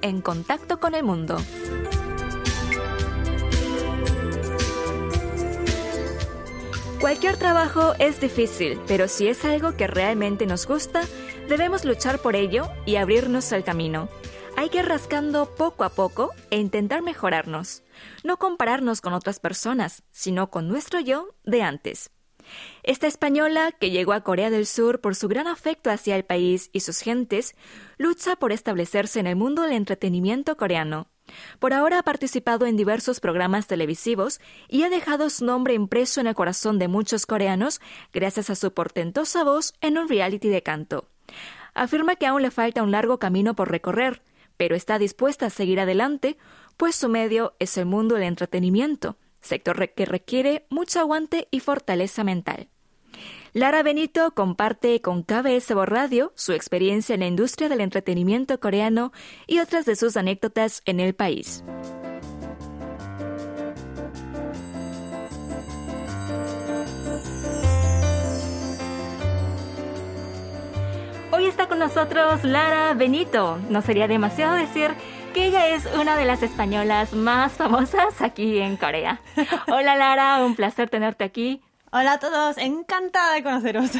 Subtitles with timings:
[0.00, 1.36] En contacto con el mundo.
[6.98, 11.02] Cualquier trabajo es difícil, pero si es algo que realmente nos gusta,
[11.50, 14.08] debemos luchar por ello y abrirnos al camino.
[14.56, 17.82] Hay que ir rascando poco a poco e intentar mejorarnos.
[18.24, 22.10] No compararnos con otras personas, sino con nuestro yo de antes.
[22.82, 26.70] Esta española, que llegó a Corea del Sur por su gran afecto hacia el país
[26.72, 27.54] y sus gentes,
[27.98, 31.08] lucha por establecerse en el mundo del entretenimiento coreano.
[31.58, 36.26] Por ahora ha participado en diversos programas televisivos y ha dejado su nombre impreso en
[36.26, 37.80] el corazón de muchos coreanos
[38.12, 41.08] gracias a su portentosa voz en un reality de canto.
[41.74, 44.22] Afirma que aún le falta un largo camino por recorrer,
[44.56, 46.36] pero está dispuesta a seguir adelante,
[46.76, 52.24] pues su medio es el mundo del entretenimiento, sector que requiere mucho aguante y fortaleza
[52.24, 52.68] mental.
[53.52, 59.12] Lara Benito comparte con KBS Radio su experiencia en la industria del entretenimiento coreano
[59.48, 61.64] y otras de sus anécdotas en el país.
[71.32, 73.58] Hoy está con nosotros Lara Benito.
[73.68, 74.90] No sería demasiado decir
[75.32, 79.20] que ella es una de las españolas más famosas aquí en Corea.
[79.68, 81.62] Hola Lara, un placer tenerte aquí.
[81.92, 83.90] Hola a todos, encantada de conoceros.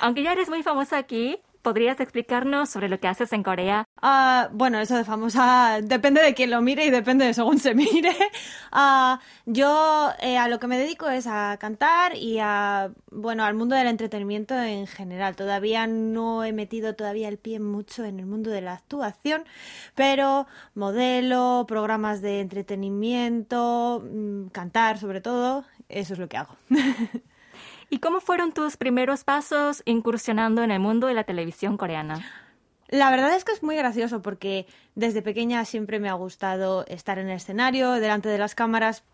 [0.00, 3.86] Aunque ya eres muy famosa aquí, ¿podrías explicarnos sobre lo que haces en Corea?
[4.02, 7.74] Uh, bueno, eso de famosa depende de quién lo mire y depende de según se
[7.74, 8.14] mire.
[8.72, 13.54] Uh, yo eh, a lo que me dedico es a cantar y a, bueno, al
[13.54, 15.36] mundo del entretenimiento en general.
[15.36, 19.44] Todavía no he metido todavía el pie mucho en el mundo de la actuación,
[19.94, 26.56] pero modelo, programas de entretenimiento, mm, cantar sobre todo, eso es lo que hago.
[27.92, 32.24] ¿Y cómo fueron tus primeros pasos incursionando en el mundo de la televisión coreana?
[32.88, 37.18] La verdad es que es muy gracioso porque desde pequeña siempre me ha gustado estar
[37.18, 39.04] en el escenario, delante de las cámaras,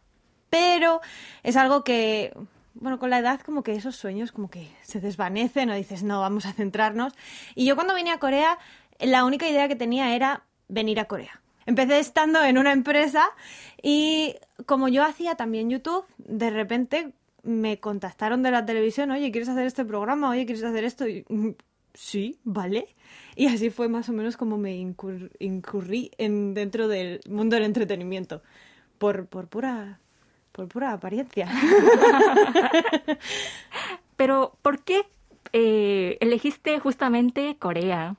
[0.49, 1.01] pero
[1.43, 2.33] es algo que,
[2.75, 6.21] bueno, con la edad como que esos sueños como que se desvanecen o dices, no,
[6.21, 7.15] vamos a centrarnos.
[7.57, 8.61] Y yo cuando vine a Corea,
[9.01, 11.43] la única idea que tenía era venir a Corea.
[11.67, 13.29] Empecé estando en una empresa
[13.83, 17.13] y como yo hacía también YouTube, de repente
[17.49, 20.31] me contactaron de la televisión, oye, ¿quieres hacer este programa?
[20.31, 21.05] Oye, ¿quieres hacer esto?
[21.29, 21.51] Mm,
[21.95, 22.95] sí, vale.
[23.37, 28.43] Y así fue más o menos como me incurrí en, dentro del mundo del entretenimiento.
[28.99, 30.01] Por, por pura
[30.59, 31.49] por pura apariencia.
[34.17, 35.07] Pero, ¿por qué
[35.53, 38.17] eh, elegiste justamente Corea?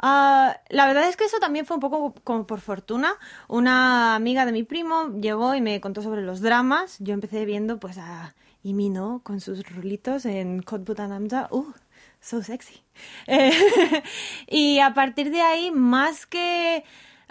[0.00, 3.12] Uh, la verdad es que eso también fue un poco como por fortuna.
[3.48, 6.96] Una amiga de mi primo llegó y me contó sobre los dramas.
[7.00, 11.48] Yo empecé viendo pues a Imino con sus rulitos en Kotbutanamja.
[11.50, 11.72] ¡Uh!
[12.20, 12.82] So sexy.
[14.48, 16.84] Y a partir de ahí, más que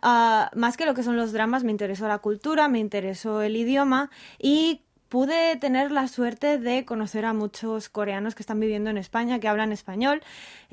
[0.03, 3.55] Uh, más que lo que son los dramas, me interesó la cultura, me interesó el
[3.55, 8.97] idioma y pude tener la suerte de conocer a muchos coreanos que están viviendo en
[8.97, 10.21] España, que hablan español,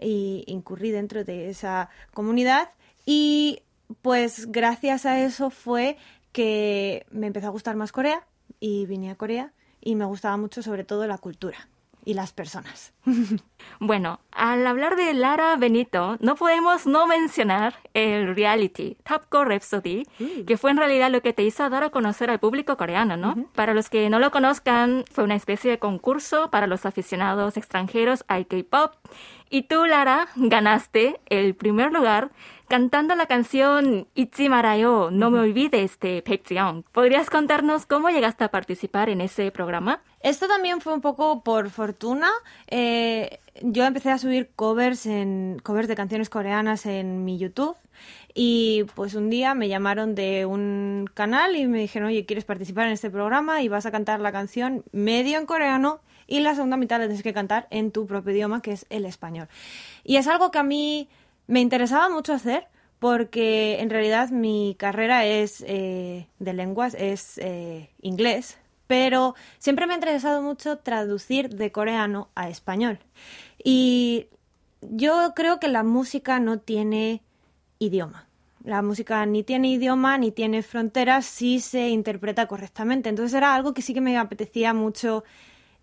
[0.01, 2.71] y incurrí dentro de esa comunidad.
[3.07, 3.63] Y
[4.03, 5.97] pues gracias a eso fue
[6.33, 8.27] que me empezó a gustar más Corea
[8.61, 9.53] y vine a Corea
[9.85, 11.69] y me gustaba mucho sobre todo la cultura
[12.05, 12.93] y las personas.
[13.81, 18.99] Bueno, al hablar de Lara Benito, no podemos no mencionar el reality
[19.31, 20.05] Gun Rhapsody,
[20.47, 23.49] que fue en realidad lo que te hizo dar a conocer al público coreano, ¿no?
[23.55, 28.25] Para los que no lo conozcan, fue una especie de concurso para los aficionados extranjeros
[28.29, 28.93] al K-pop.
[29.49, 32.31] Y tú, Lara, ganaste el primer lugar
[32.69, 36.85] cantando la canción Itzi Marayo, No me olvides de Baekjeong.
[36.93, 40.03] ¿Podrías contarnos cómo llegaste a participar en ese programa?
[40.21, 42.29] Esto también fue un poco por fortuna.
[42.69, 47.77] Eh, yo empecé a subir covers en covers de canciones coreanas en mi YouTube
[48.35, 52.87] y pues un día me llamaron de un canal y me dijeron, oye, ¿quieres participar
[52.87, 53.63] en este programa?
[53.63, 57.23] Y vas a cantar la canción medio en coreano y la segunda mitad la tienes
[57.23, 59.49] que cantar en tu propio idioma, que es el español.
[60.05, 61.09] Y es algo que a mí
[61.47, 62.69] me interesaba mucho hacer
[62.99, 69.93] porque en realidad mi carrera es eh, de lenguas, es eh, inglés, pero siempre me
[69.93, 72.99] ha interesado mucho traducir de coreano a español.
[73.63, 74.29] Y
[74.81, 77.23] yo creo que la música no tiene
[77.79, 78.27] idioma.
[78.63, 83.11] La música ni tiene idioma ni tiene fronteras si se interpreta correctamente.
[83.11, 85.25] Entonces era algo que sí que me apetecía mucho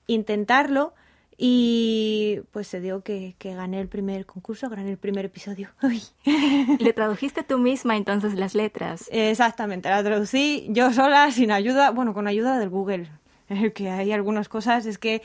[0.08, 0.94] intentarlo
[1.44, 5.70] y pues se dio que, que, gané el primer concurso, gané el primer episodio.
[6.80, 9.10] ¿Le tradujiste tú misma entonces las letras?
[9.12, 13.10] Exactamente, la traducí yo sola, sin ayuda, bueno, con ayuda del Google,
[13.74, 15.24] que hay algunas cosas, es que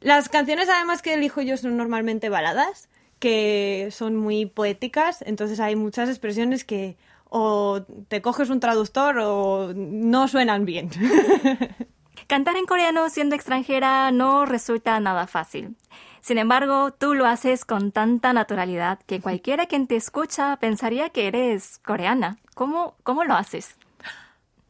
[0.00, 2.88] las canciones además que elijo yo son normalmente baladas,
[3.18, 6.96] que son muy poéticas, entonces hay muchas expresiones que
[7.28, 10.88] o te coges un traductor o no suenan bien.
[12.32, 15.76] Cantar en coreano siendo extranjera no resulta nada fácil.
[16.22, 21.26] Sin embargo, tú lo haces con tanta naturalidad que cualquiera quien te escucha pensaría que
[21.26, 22.38] eres coreana.
[22.54, 23.76] ¿Cómo, cómo lo haces?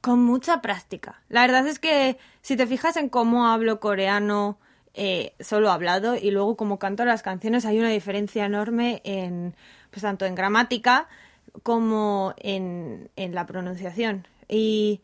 [0.00, 1.22] Con mucha práctica.
[1.28, 4.58] La verdad es que si te fijas en cómo hablo coreano
[4.94, 9.54] eh, solo hablado y luego como canto las canciones hay una diferencia enorme en,
[9.92, 11.06] pues tanto en gramática
[11.62, 14.26] como en, en la pronunciación.
[14.48, 15.00] Y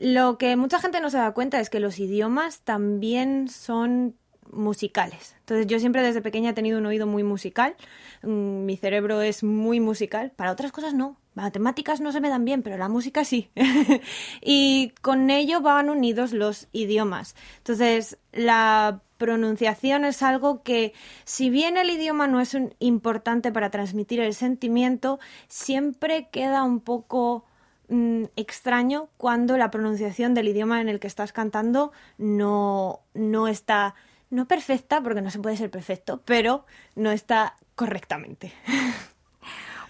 [0.00, 4.16] lo que mucha gente no se da cuenta es que los idiomas también son
[4.50, 5.36] musicales.
[5.40, 7.76] Entonces yo siempre desde pequeña he tenido un oído muy musical,
[8.22, 11.18] mm, mi cerebro es muy musical, para otras cosas no.
[11.34, 13.50] Matemáticas no se me dan bien, pero la música sí.
[14.40, 17.36] y con ello van unidos los idiomas.
[17.58, 20.94] Entonces, la pronunciación es algo que,
[21.24, 27.44] si bien el idioma no es importante para transmitir el sentimiento, siempre queda un poco
[27.90, 33.94] mm, extraño cuando la pronunciación del idioma en el que estás cantando no, no está
[34.30, 36.64] no perfecta, porque no se puede ser perfecto, pero
[36.94, 38.52] no está correctamente.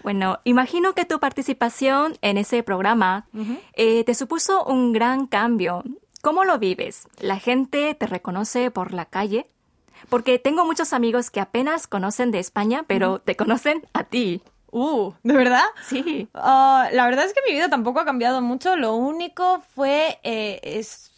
[0.03, 3.27] Bueno, imagino que tu participación en ese programa
[3.73, 5.83] eh, te supuso un gran cambio.
[6.23, 7.07] ¿Cómo lo vives?
[7.19, 9.47] ¿La gente te reconoce por la calle?
[10.09, 14.41] Porque tengo muchos amigos que apenas conocen de España, pero te conocen a ti.
[14.71, 15.65] Uh, ¿de verdad?
[15.87, 16.27] Sí.
[16.33, 18.75] Ah, la verdad es que mi vida tampoco ha cambiado mucho.
[18.77, 21.11] Lo único fue eh, es,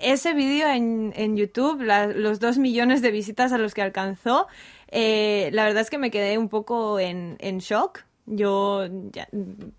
[0.00, 4.46] ese vídeo en, en YouTube, los dos millones de visitas a los que alcanzó,
[4.90, 8.00] eh, la verdad es que me quedé un poco en, en shock.
[8.26, 9.26] Yo ya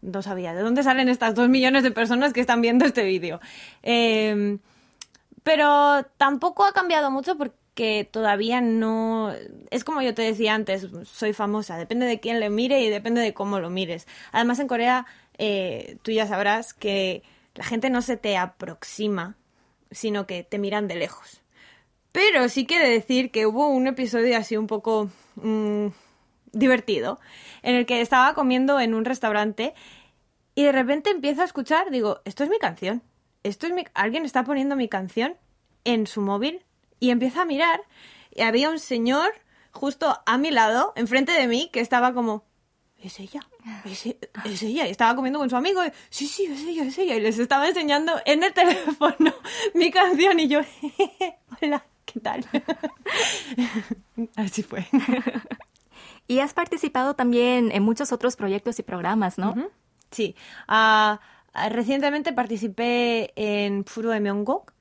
[0.02, 3.40] no sabía de dónde salen estas dos millones de personas que están viendo este vídeo.
[3.84, 4.58] Em,
[5.44, 7.56] pero tampoco ha cambiado mucho porque
[8.12, 9.34] todavía no...
[9.72, 13.22] Es como yo te decía antes, soy famosa, depende de quién le mire y depende
[13.22, 14.08] de cómo lo mires.
[14.32, 15.06] Además en Corea,
[15.38, 17.24] eh, tú ya sabrás que
[17.56, 19.36] la gente no se te aproxima
[19.92, 21.42] sino que te miran de lejos.
[22.12, 25.88] Pero sí quiere decir que hubo un episodio así un poco mm,
[26.52, 27.20] divertido,
[27.62, 29.74] en el que estaba comiendo en un restaurante
[30.56, 33.04] y de repente empiezo a escuchar, digo, esto es mi canción,
[33.44, 33.86] esto es mi...
[33.94, 35.38] alguien está poniendo mi canción
[35.86, 36.66] en su móvil
[37.00, 37.82] y empiezo a mirar
[38.32, 39.34] y había un señor
[39.72, 42.44] justo a mi lado, enfrente de mí, que estaba como,
[43.02, 43.42] es ella,
[43.86, 44.06] es,
[44.64, 44.88] ella.
[44.88, 45.82] Y estaba comiendo con su amigo.
[46.10, 47.16] sí, sí, es ella, es ella.
[47.16, 49.34] Y les estaba enseñando en el teléfono
[49.74, 50.62] mi canción y yo,
[51.62, 52.46] hola, ¿qué tal?
[54.36, 54.86] Así fue.
[56.28, 59.56] Y has participado también en muchos otros proyectos y programas, ¿no?
[60.12, 60.36] Sí.
[60.68, 61.22] Ah,
[61.70, 64.74] recientemente participé en Puro de Myeonggok,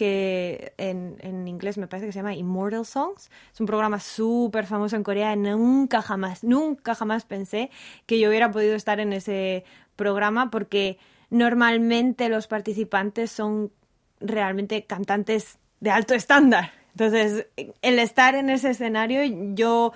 [0.00, 3.30] que en, en, inglés me parece que se llama Immortal Songs.
[3.52, 5.36] Es un programa súper famoso en Corea.
[5.36, 7.68] Nunca jamás, nunca jamás pensé
[8.06, 9.62] que yo hubiera podido estar en ese
[9.96, 10.96] programa porque
[11.28, 13.72] normalmente los participantes son
[14.20, 16.72] realmente cantantes de alto estándar.
[16.92, 17.48] Entonces,
[17.82, 19.20] el estar en ese escenario,
[19.54, 19.92] yo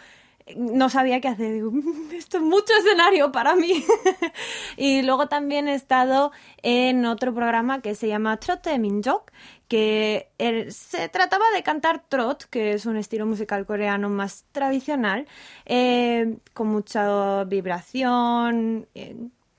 [0.57, 1.53] no sabía qué hacer.
[1.53, 3.85] Digo, mm, esto es mucho escenario para mí.
[4.77, 9.31] y luego también he estado en otro programa que se llama Trote Minjok,
[9.75, 10.31] que
[10.71, 15.27] se trataba de cantar trot, que es un estilo musical coreano más tradicional,
[15.67, 19.17] eh, con mucha vibración, eh,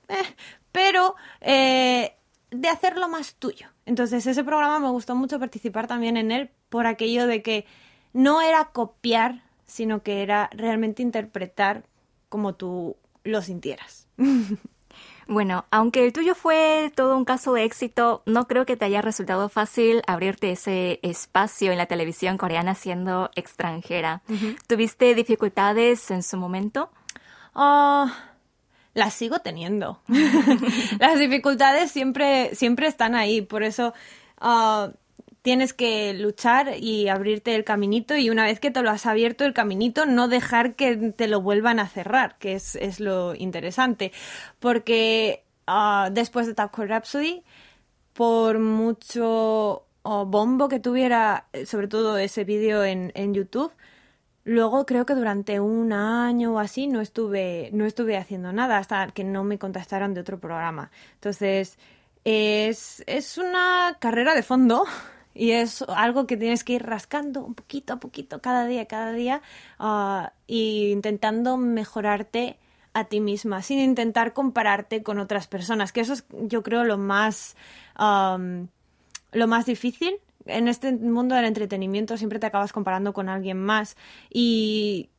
[0.08, 0.34] eh,
[0.72, 3.68] pero de hacerlo más tuyo.
[3.84, 7.66] Entonces ese programa me gustó mucho participar también en él por aquello de que
[8.14, 11.84] no era copiar sino que era realmente interpretar
[12.30, 14.08] como tú lo sintieras.
[15.28, 19.02] Bueno, aunque el tuyo fue todo un caso de éxito, no creo que te haya
[19.02, 24.22] resultado fácil abrirte ese espacio en la televisión coreana siendo extranjera.
[24.68, 26.90] ¿Tuviste dificultades en su momento?
[27.54, 28.12] Ah,
[28.94, 30.00] las sigo teniendo.
[31.00, 33.94] Las dificultades siempre, siempre están ahí, por eso
[34.38, 34.90] ah,
[35.46, 39.44] tienes que luchar y abrirte el caminito y una vez que te lo has abierto
[39.44, 44.10] el caminito, no dejar que te lo vuelvan a cerrar, que es, lo interesante.
[44.58, 47.44] Porque ah, después de Taco Rhapsody,
[48.12, 53.70] por mucho bombo que tuviera, sobre todo ese vídeo en, en YouTube,
[54.42, 59.08] Luego creo que durante un año o así no estuve, no estuve haciendo nada hasta
[59.08, 60.92] que no me contactaron de otro programa.
[61.14, 61.78] Entonces,
[62.24, 64.84] es, es una carrera de fondo
[65.36, 69.12] y es algo que tienes que ir rascando un poquito a poquito cada día, cada
[69.12, 69.42] día
[69.78, 72.58] uh, y intentando mejorarte
[72.94, 76.96] a ti misma sin intentar compararte con otras personas, que eso es yo creo lo
[76.96, 77.56] más
[77.98, 78.68] um,
[79.32, 80.14] lo más difícil
[80.46, 82.16] en este mundo del entretenimiento.
[82.16, 83.96] Siempre te acabas comparando con alguien más
[84.30, 85.10] y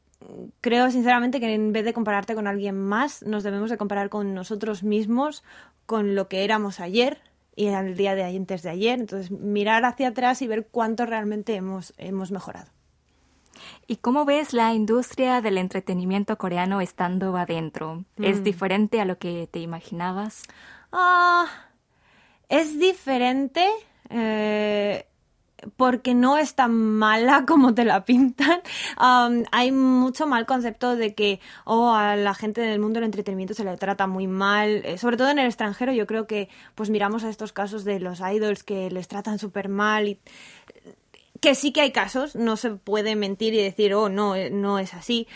[0.62, 4.34] creo sinceramente que en vez de compararte con alguien más, nos debemos de comparar con
[4.34, 5.44] nosotros mismos,
[5.86, 7.22] con lo que éramos ayer
[7.58, 9.00] y el día de antes de ayer.
[9.00, 12.72] Entonces, mirar hacia atrás y ver cuánto realmente hemos, hemos mejorado.
[13.88, 18.06] ¿Y cómo ves la industria del entretenimiento coreano estando adentro?
[18.18, 18.44] ¿Es mm.
[18.44, 20.44] diferente a lo que te imaginabas?
[20.92, 21.48] Ah,
[22.48, 23.68] es diferente.
[24.12, 25.08] Eh,
[25.76, 28.62] porque no es tan mala como te la pintan.
[29.52, 33.64] hay mucho mal concepto de que oh, a la gente del mundo del entretenimiento se
[33.64, 35.92] le trata muy mal, eh, sobre todo en el extranjero.
[35.92, 39.70] Yo creo que pues miramos a estos casos de los idols que les tratan súper
[39.70, 40.20] mal y
[41.40, 44.80] que sí que hay casos, no se puede mentir y decir, oh, no, eh, no
[44.80, 45.28] es así.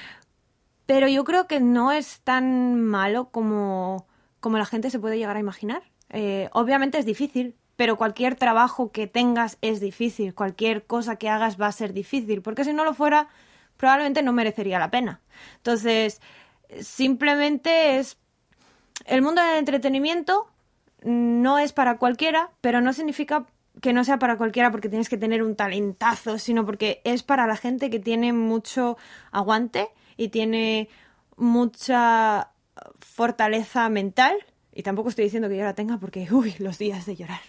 [0.85, 4.07] Pero yo creo que no es tan malo como,
[4.39, 5.83] como la gente se puede llegar a imaginar.
[6.09, 11.59] Eh, obviamente es difícil, pero cualquier trabajo que tengas es difícil, cualquier cosa que hagas
[11.59, 13.27] va a ser difícil, porque si no lo fuera,
[13.75, 15.19] probablemente no merecería la pena.
[15.55, 16.21] Entonces,
[16.79, 18.19] simplemente es...
[19.07, 20.47] El mundo del entretenimiento
[21.01, 23.47] no es para cualquiera, pero no significa
[23.81, 27.47] que no sea para cualquiera porque tienes que tener un talentazo, sino porque es para
[27.47, 28.95] la gente que tiene mucho
[29.31, 30.87] aguante y tiene
[31.35, 32.51] mucha
[32.99, 34.35] fortaleza mental.
[34.71, 37.41] Y tampoco estoy diciendo que yo la tenga porque, uy, los días de llorar.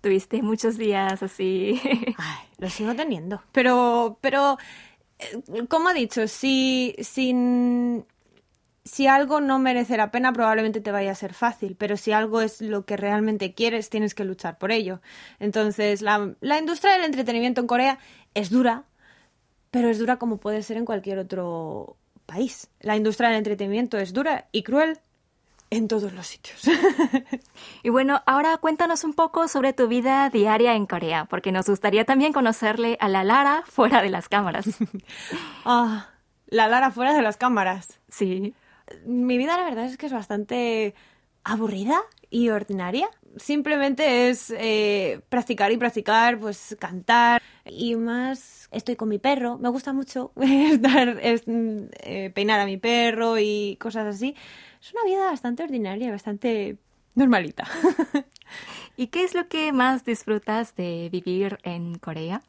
[0.00, 1.80] Tuviste muchos días así.
[2.18, 3.42] Ay, lo sigo teniendo.
[3.52, 4.58] Pero, pero,
[5.18, 7.34] eh, como he dicho, si, si,
[8.84, 11.76] si algo no merece la pena, probablemente te vaya a ser fácil.
[11.76, 15.00] Pero si algo es lo que realmente quieres, tienes que luchar por ello.
[15.40, 17.98] Entonces, la, la industria del entretenimiento en Corea
[18.34, 18.84] es dura,
[19.70, 22.68] pero es dura como puede ser en cualquier otro país.
[22.80, 24.98] La industria del entretenimiento es dura y cruel,
[25.70, 26.62] en todos los sitios.
[27.82, 32.04] y bueno, ahora cuéntanos un poco sobre tu vida diaria en Corea, porque nos gustaría
[32.04, 34.66] también conocerle a la Lara fuera de las cámaras.
[35.64, 36.08] ah,
[36.46, 38.00] la Lara fuera de las cámaras.
[38.08, 38.54] Sí.
[39.04, 40.94] Mi vida la verdad es que es bastante
[41.44, 43.08] aburrida y ordinaria.
[43.36, 48.68] Simplemente es eh, practicar y practicar, pues cantar y más.
[48.70, 54.14] Estoy con mi perro, me gusta mucho estar, eh, peinar a mi perro y cosas
[54.14, 54.34] así
[54.80, 56.76] es una vida bastante ordinaria, bastante
[57.14, 57.66] normalita.
[58.96, 62.42] ¿Y qué es lo que más disfrutas de vivir en Corea?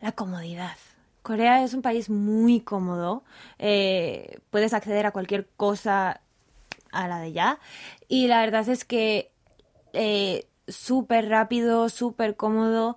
[0.00, 0.76] La comodidad.
[1.22, 3.24] Corea es un país muy cómodo.
[3.58, 6.20] Eh, puedes acceder a cualquier cosa
[6.92, 7.58] a la de ya.
[8.08, 9.30] Y la verdad es que
[9.92, 12.96] eh, súper rápido, súper cómodo.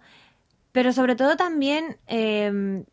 [0.71, 2.85] Pero sobre todo también em,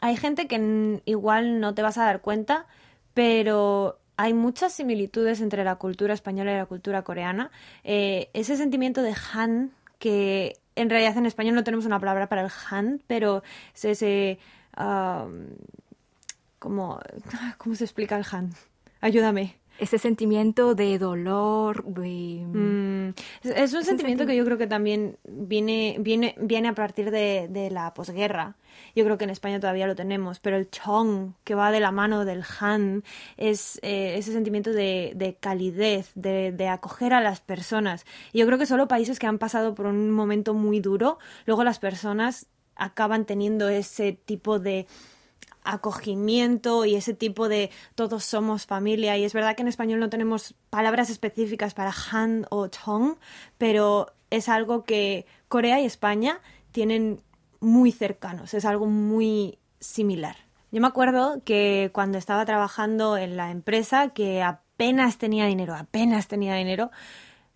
[0.00, 2.66] hay gente que igual no te vas a dar cuenta,
[3.14, 7.52] pero hay muchas similitudes entre la cultura española y la cultura coreana.
[7.84, 9.70] Eh, ese sentimiento de Han,
[10.00, 13.44] que en realidad en español no tenemos una palabra para el Han, pero
[13.74, 14.38] es ese...
[16.58, 17.00] como,
[17.58, 18.52] ¿Cómo se explica el Han?
[19.00, 22.44] Ayúdame ese sentimiento de dolor, de...
[22.44, 27.46] Mm, es, un sentimiento que yo creo que también viene, viene, viene a partir de,
[27.48, 28.56] de, la posguerra.
[28.94, 31.92] Yo creo que en España todavía lo tenemos, pero el chong, que va de la
[31.92, 33.04] mano del han,
[33.36, 38.04] es eh, ese sentimiento de, de calidez, de, de, acoger a las personas.
[38.32, 41.62] Y yo creo que solo países que han pasado por un momento muy duro, luego
[41.62, 44.86] las personas acaban teniendo ese tipo de
[45.64, 49.16] acogimiento y ese tipo de todos somos familia.
[49.16, 53.16] Y es verdad que en español no tenemos palabras específicas para Han o Chong,
[53.58, 56.40] pero es algo que Corea y España
[56.72, 57.22] tienen
[57.60, 60.36] muy cercanos, es algo muy similar.
[60.70, 66.28] Yo me acuerdo que cuando estaba trabajando en la empresa, que apenas tenía dinero, apenas
[66.28, 66.90] tenía dinero,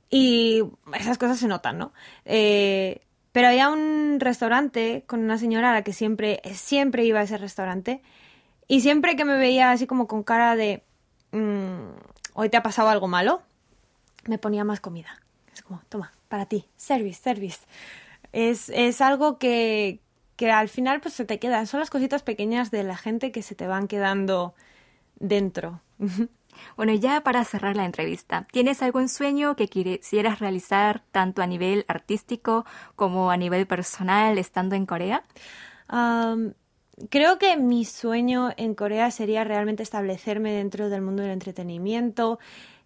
[0.08, 0.62] y
[0.94, 1.92] esas cosas se notan, ¿no?
[2.24, 7.22] Eh, pero había un restaurante con una señora a la que siempre, siempre iba a
[7.22, 8.02] ese restaurante.
[8.68, 10.82] Y siempre que me veía así como con cara de,
[11.32, 11.90] mm,
[12.34, 13.42] hoy te ha pasado algo malo,
[14.26, 15.18] me ponía más comida.
[15.52, 17.60] Es como, toma, para ti, service, service.
[18.32, 20.00] Es, es algo que,
[20.36, 21.66] que al final pues se te quedan.
[21.66, 24.54] Son las cositas pequeñas de la gente que se te van quedando
[25.16, 25.80] dentro.
[26.76, 31.84] Bueno, ya para cerrar la entrevista, ¿tienes algún sueño que quisieras realizar tanto a nivel
[31.88, 32.64] artístico
[32.96, 35.24] como a nivel personal estando en Corea?
[37.10, 42.38] creo que mi sueño en Corea sería realmente establecerme dentro del mundo del entretenimiento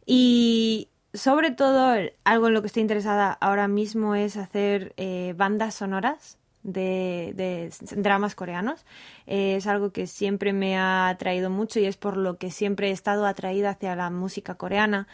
[0.05, 1.95] y sobre todo
[2.25, 8.35] algo en lo que estoy interesada ahora mismo es hacer eh, bandas sonoras de, dramas
[8.35, 8.85] coreanos.
[9.27, 12.93] es algo que siempre me ha atraído mucho y es por lo que siempre he
[12.93, 15.07] estado atraída hacia la música coreana.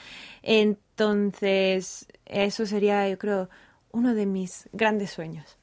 [0.42, 3.48] Entonces, eso sería, yo creo,
[3.92, 5.58] uno de mis grandes sueños.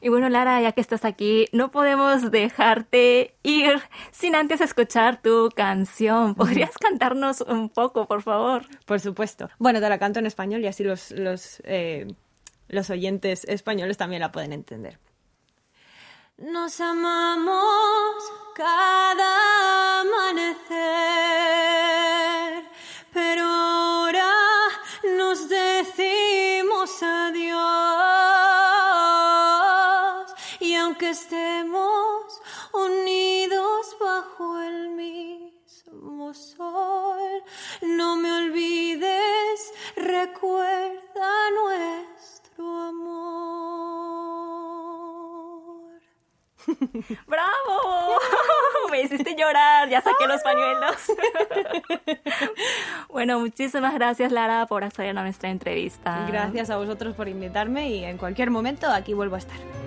[0.00, 5.48] Y bueno, Lara, ya que estás aquí, no podemos dejarte ir sin antes escuchar tu
[5.54, 6.34] canción.
[6.34, 8.66] ¿Podrías cantarnos un poco, por favor?
[8.84, 9.48] Por supuesto.
[9.58, 12.06] Bueno, te la canto en español y así los, los, eh,
[12.68, 14.98] los oyentes españoles también la pueden entender.
[16.36, 18.16] Nos amamos
[18.56, 20.74] cada amanecer,
[23.12, 24.32] pero ahora
[25.16, 27.54] nos decimos adiós.
[30.58, 37.44] Y aunque estemos unidos bajo el mismo sol,
[37.80, 40.73] no me olvides, recuerda
[47.26, 48.18] ¡Bravo!
[48.90, 50.96] Me hiciste llorar, ya saqué los pañuelos.
[53.08, 56.26] bueno, muchísimas gracias Lara por acceder a nuestra entrevista.
[56.28, 59.83] Gracias a vosotros por invitarme y en cualquier momento aquí vuelvo a estar.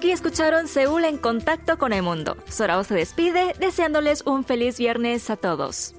[0.00, 2.38] Aquí escucharon Seúl en contacto con el mundo.
[2.48, 5.94] Sorao se despide deseándoles un feliz viernes a todos.